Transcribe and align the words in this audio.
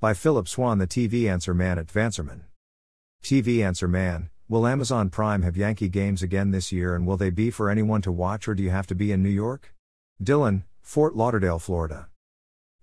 By 0.00 0.14
Phillip 0.14 0.46
Swann, 0.46 0.78
the 0.78 0.86
TV 0.86 1.28
answer 1.28 1.52
man 1.52 1.76
at 1.76 1.88
Vanserman. 1.88 2.42
TV 3.20 3.66
answer 3.66 3.88
man, 3.88 4.30
will 4.48 4.64
Amazon 4.64 5.10
Prime 5.10 5.42
have 5.42 5.56
Yankee 5.56 5.88
games 5.88 6.22
again 6.22 6.52
this 6.52 6.70
year 6.70 6.94
and 6.94 7.04
will 7.04 7.16
they 7.16 7.30
be 7.30 7.50
for 7.50 7.68
anyone 7.68 8.00
to 8.02 8.12
watch 8.12 8.46
or 8.46 8.54
do 8.54 8.62
you 8.62 8.70
have 8.70 8.86
to 8.86 8.94
be 8.94 9.10
in 9.10 9.24
New 9.24 9.28
York? 9.28 9.74
Dylan, 10.22 10.62
Fort 10.82 11.16
Lauderdale, 11.16 11.58
Florida. 11.58 12.06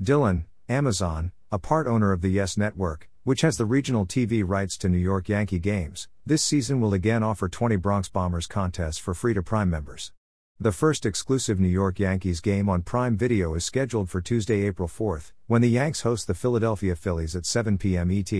Dylan, 0.03 0.43
Amazon, 0.67 1.31
a 1.53 1.57
part 1.57 1.87
owner 1.87 2.11
of 2.11 2.19
the 2.19 2.27
Yes 2.27 2.57
Network, 2.57 3.09
which 3.23 3.39
has 3.39 3.55
the 3.55 3.65
regional 3.65 4.05
TV 4.05 4.43
rights 4.45 4.77
to 4.79 4.89
New 4.89 4.97
York 4.97 5.29
Yankee 5.29 5.57
games, 5.57 6.09
this 6.25 6.43
season 6.43 6.81
will 6.81 6.93
again 6.93 7.23
offer 7.23 7.47
20 7.47 7.77
Bronx 7.77 8.09
Bombers 8.09 8.45
contests 8.45 8.97
for 8.97 9.13
free 9.13 9.33
to 9.33 9.41
Prime 9.41 9.69
members. 9.69 10.11
The 10.57 10.71
first 10.71 11.05
exclusive 11.05 11.59
New 11.59 11.67
York 11.67 11.99
Yankees 11.99 12.39
game 12.39 12.69
on 12.69 12.81
Prime 12.81 13.17
Video 13.17 13.55
is 13.55 13.65
scheduled 13.65 14.09
for 14.09 14.21
Tuesday, 14.21 14.65
April 14.65 14.87
4th, 14.87 15.33
when 15.47 15.61
the 15.61 15.67
Yanks 15.67 16.03
host 16.03 16.27
the 16.27 16.33
Philadelphia 16.33 16.95
Phillies 16.95 17.35
at 17.35 17.45
7 17.45 17.77
p.m. 17.77 18.09
ET. 18.09 18.31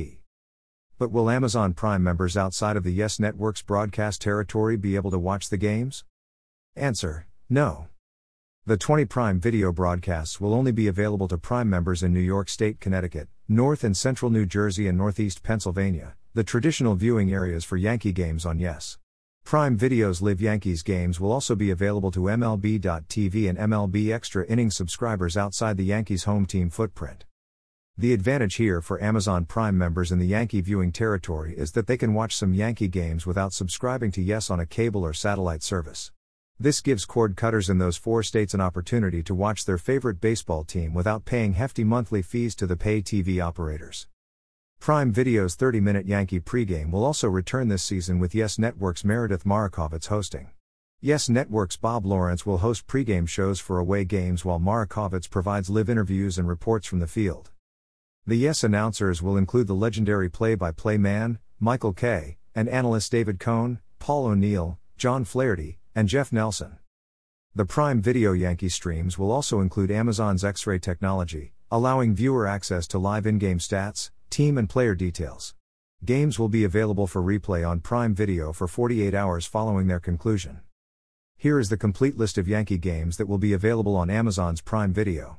But 0.97 1.11
will 1.11 1.29
Amazon 1.29 1.73
Prime 1.73 2.01
members 2.01 2.37
outside 2.37 2.77
of 2.77 2.85
the 2.85 2.93
Yes 2.93 3.19
Network's 3.19 3.61
broadcast 3.61 4.21
territory 4.21 4.77
be 4.77 4.95
able 4.95 5.11
to 5.11 5.19
watch 5.19 5.49
the 5.49 5.57
games? 5.57 6.05
Answer 6.73 7.27
No. 7.49 7.89
The 8.65 8.77
20 8.77 9.03
Prime 9.03 9.41
video 9.41 9.73
broadcasts 9.73 10.39
will 10.39 10.53
only 10.53 10.71
be 10.71 10.87
available 10.87 11.27
to 11.27 11.37
Prime 11.37 11.69
members 11.69 12.01
in 12.01 12.13
New 12.13 12.21
York 12.21 12.47
State, 12.47 12.79
Connecticut, 12.79 13.27
North 13.49 13.83
and 13.83 13.95
Central 13.95 14.31
New 14.31 14.45
Jersey, 14.45 14.87
and 14.87 14.97
Northeast 14.97 15.43
Pennsylvania, 15.43 16.15
the 16.33 16.45
traditional 16.45 16.95
viewing 16.95 17.33
areas 17.33 17.65
for 17.65 17.75
Yankee 17.75 18.13
games 18.13 18.45
on 18.45 18.57
Yes. 18.57 18.97
Prime 19.45 19.77
Video's 19.77 20.23
Live 20.23 20.41
Yankees 20.41 20.81
games 20.81 21.19
will 21.19 21.31
also 21.31 21.53
be 21.53 21.69
available 21.69 22.09
to 22.09 22.21
MLB.tv 22.21 23.47
and 23.47 23.59
MLB 23.59 24.11
Extra 24.11 24.43
Innings 24.47 24.75
subscribers 24.75 25.37
outside 25.37 25.77
the 25.77 25.83
Yankees' 25.83 26.23
home 26.23 26.47
team 26.47 26.71
footprint. 26.71 27.25
The 27.95 28.11
advantage 28.11 28.55
here 28.55 28.81
for 28.81 28.99
Amazon 29.03 29.45
Prime 29.45 29.77
members 29.77 30.11
in 30.11 30.17
the 30.17 30.25
Yankee 30.25 30.61
viewing 30.61 30.91
territory 30.91 31.53
is 31.55 31.73
that 31.73 31.85
they 31.85 31.95
can 31.95 32.15
watch 32.15 32.35
some 32.35 32.55
Yankee 32.55 32.87
games 32.87 33.27
without 33.27 33.53
subscribing 33.53 34.11
to 34.13 34.21
Yes 34.23 34.49
on 34.49 34.59
a 34.59 34.65
cable 34.65 35.05
or 35.05 35.13
satellite 35.13 35.61
service. 35.61 36.11
This 36.59 36.81
gives 36.81 37.05
cord 37.05 37.37
cutters 37.37 37.69
in 37.69 37.77
those 37.77 37.97
four 37.97 38.23
states 38.23 38.55
an 38.55 38.61
opportunity 38.61 39.21
to 39.21 39.35
watch 39.35 39.65
their 39.65 39.77
favorite 39.77 40.19
baseball 40.19 40.63
team 40.63 40.95
without 40.95 41.23
paying 41.23 41.53
hefty 41.53 41.83
monthly 41.83 42.23
fees 42.23 42.55
to 42.55 42.65
the 42.65 42.75
pay 42.75 42.99
TV 42.99 43.39
operators. 43.45 44.07
Prime 44.85 45.11
Video's 45.11 45.55
30 45.55 45.81
minute 45.81 46.05
Yankee 46.05 46.39
pregame 46.39 46.91
will 46.91 47.03
also 47.03 47.27
return 47.27 47.69
this 47.69 47.81
season 47.81 48.19
with 48.19 48.35
Yes 48.35 48.59
Network's 48.59 49.03
Meredith 49.03 49.43
Marakovits 49.43 50.09
hosting. 50.09 50.51
Yes 51.01 51.27
Network's 51.27 51.75
Bob 51.75 52.05
Lawrence 52.05 52.45
will 52.45 52.59
host 52.59 52.85
pregame 52.85 53.27
shows 53.27 53.59
for 53.59 53.79
away 53.79 54.05
games 54.05 54.45
while 54.45 54.59
Marakovits 54.59 55.27
provides 55.27 55.71
live 55.71 55.89
interviews 55.89 56.37
and 56.37 56.47
reports 56.47 56.85
from 56.85 56.99
the 56.99 57.07
field. 57.07 57.49
The 58.27 58.35
Yes 58.35 58.63
announcers 58.63 59.23
will 59.23 59.37
include 59.37 59.65
the 59.65 59.73
legendary 59.73 60.29
play 60.29 60.53
by 60.53 60.71
play 60.71 60.99
man, 60.99 61.39
Michael 61.59 61.93
Kay, 61.93 62.37
and 62.53 62.69
analysts 62.69 63.09
David 63.09 63.39
Cone, 63.39 63.79
Paul 63.97 64.27
O'Neill, 64.27 64.77
John 64.97 65.25
Flaherty, 65.25 65.79
and 65.95 66.07
Jeff 66.07 66.31
Nelson. 66.31 66.77
The 67.55 67.65
Prime 67.65 68.03
Video 68.03 68.33
Yankee 68.33 68.69
streams 68.69 69.17
will 69.17 69.31
also 69.31 69.61
include 69.61 69.89
Amazon's 69.89 70.43
X 70.43 70.67
ray 70.67 70.77
technology, 70.77 71.53
allowing 71.71 72.13
viewer 72.13 72.45
access 72.45 72.85
to 72.89 72.99
live 72.99 73.25
in 73.25 73.39
game 73.39 73.57
stats, 73.57 74.11
team, 74.35 74.57
and 74.57 74.67
player 74.67 74.93
details. 74.93 75.55
Games 76.03 76.37
will 76.37 76.49
be 76.49 76.65
available 76.65 77.07
for 77.07 77.21
replay 77.21 77.65
on 77.65 77.79
Prime 77.79 78.13
Video 78.13 78.51
for 78.51 78.67
48 78.67 79.13
hours 79.13 79.45
following 79.45 79.87
their 79.87 80.01
conclusion. 80.01 80.59
Here 81.37 81.57
is 81.57 81.69
the 81.69 81.77
complete 81.77 82.17
list 82.17 82.37
of 82.37 82.45
Yankee 82.45 82.77
games 82.77 83.15
that 83.15 83.29
will 83.29 83.37
be 83.37 83.53
available 83.53 83.95
on 83.95 84.09
Amazon's 84.09 84.59
Prime 84.59 84.91
Video. 84.91 85.37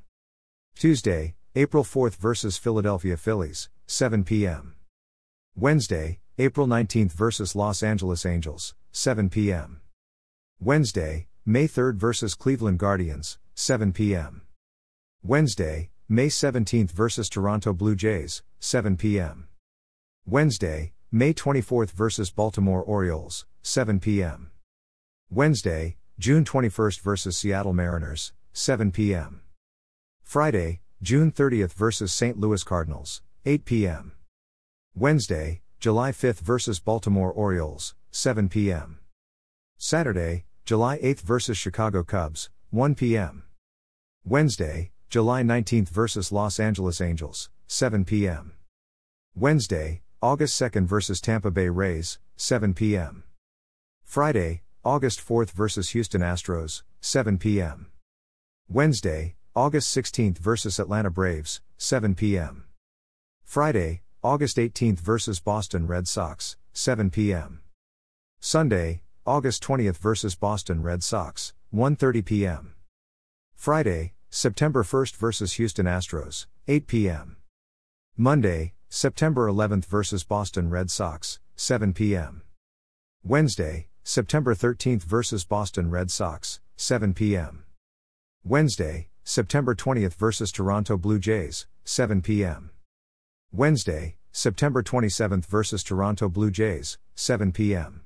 Tuesday, 0.74 1.34
April 1.54 1.84
4th 1.84 2.16
versus 2.16 2.56
Philadelphia 2.56 3.18
Phillies, 3.18 3.68
7 3.86 4.24
p.m. 4.24 4.76
Wednesday, 5.54 6.20
April 6.38 6.66
19th 6.66 7.12
versus 7.12 7.54
Los 7.54 7.82
Angeles 7.82 8.24
Angels, 8.24 8.74
7 8.92 9.28
p.m. 9.28 9.82
Wednesday, 10.58 11.28
May 11.44 11.68
3rd 11.68 11.96
vs 11.96 12.34
Cleveland 12.34 12.78
Guardians, 12.78 13.36
7 13.54 13.92
p.m. 13.92 14.40
Wednesday, 15.22 15.90
May 16.08 16.28
17th 16.28 16.92
vs 16.92 17.28
Toronto 17.28 17.72
Blue 17.72 17.96
Jays, 17.96 18.44
7 18.60 18.96
p.m. 18.96 19.48
Wednesday, 20.24 20.92
May 21.10 21.34
24th 21.34 21.90
vs 21.90 22.30
Baltimore 22.30 22.80
Orioles, 22.80 23.44
7 23.62 23.98
p.m. 23.98 24.52
Wednesday, 25.30 25.96
June 26.16 26.44
21st 26.44 27.00
vs 27.00 27.36
Seattle 27.36 27.72
Mariners, 27.72 28.32
7 28.52 28.92
p.m. 28.92 29.40
Friday, 30.22 30.80
June 31.02 31.32
30th 31.32 31.72
vs 31.72 32.12
St. 32.12 32.38
Louis 32.38 32.62
Cardinals, 32.62 33.20
8 33.44 33.64
p.m. 33.64 34.12
Wednesday, 34.94 35.60
July 35.80 36.12
5th 36.12 36.38
vs 36.38 36.78
Baltimore 36.78 37.32
Orioles, 37.32 37.96
7 38.12 38.48
p.m. 38.48 39.00
Saturday, 39.76 40.44
July 40.64 40.98
8th 40.98 41.22
vs 41.22 41.58
Chicago 41.58 42.04
Cubs, 42.04 42.48
1 42.70 42.94
p.m. 42.94 43.42
Wednesday, 44.24 44.92
July 45.08 45.42
19th 45.42 45.88
vs 45.88 46.32
Los 46.32 46.58
Angeles 46.58 47.00
Angels, 47.00 47.48
7 47.68 48.04
p.m. 48.04 48.52
Wednesday, 49.36 50.02
August 50.20 50.60
2nd 50.60 50.86
vs 50.86 51.20
Tampa 51.20 51.50
Bay 51.50 51.68
Rays, 51.68 52.18
7 52.36 52.74
p.m. 52.74 53.22
Friday, 54.02 54.62
August 54.84 55.20
4th 55.20 55.50
vs 55.52 55.90
Houston 55.90 56.22
Astros, 56.22 56.82
7 57.00 57.38
p.m. 57.38 57.86
Wednesday, 58.68 59.36
August 59.54 59.96
16th 59.96 60.38
vs 60.38 60.80
Atlanta 60.80 61.10
Braves, 61.10 61.60
7 61.78 62.16
p.m. 62.16 62.64
Friday, 63.44 64.02
August 64.24 64.56
18th 64.56 64.98
vs 64.98 65.38
Boston 65.38 65.86
Red 65.86 66.08
Sox, 66.08 66.56
7 66.72 67.10
p.m. 67.10 67.60
Sunday, 68.40 69.02
August 69.24 69.62
20th 69.62 69.98
vs 69.98 70.34
Boston 70.34 70.82
Red 70.82 71.04
Sox, 71.04 71.54
1:30 71.72 72.24
p.m. 72.24 72.74
Friday, 73.54 74.14
September 74.30 74.82
1st 74.82 75.16
vs 75.16 75.52
Houston 75.54 75.86
Astros, 75.86 76.46
8 76.68 76.86
p.m. 76.86 77.36
Monday, 78.16 78.74
September 78.88 79.48
11th 79.50 79.84
vs 79.86 80.24
Boston 80.24 80.68
Red 80.68 80.90
Sox, 80.90 81.38
7 81.54 81.92
p.m. 81.92 82.42
Wednesday, 83.24 83.88
September 84.04 84.54
13th 84.54 85.02
vs 85.02 85.44
Boston 85.44 85.90
Red 85.90 86.10
Sox, 86.10 86.60
7 86.76 87.14
p.m. 87.14 87.64
Wednesday, 88.44 89.08
September 89.24 89.74
20th 89.74 90.14
vs 90.14 90.52
Toronto 90.52 90.96
Blue 90.96 91.18
Jays, 91.18 91.66
7 91.84 92.22
p.m. 92.22 92.70
Wednesday, 93.52 94.16
September 94.32 94.82
27th 94.82 95.46
vs 95.46 95.82
Toronto 95.82 96.28
Blue 96.28 96.50
Jays, 96.50 96.98
7 97.14 97.52
p.m. 97.52 98.02